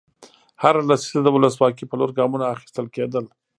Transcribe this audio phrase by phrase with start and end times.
[0.63, 3.25] هره لسیزه د ولسواکۍ په لور ګامونه اخیستل کېدل.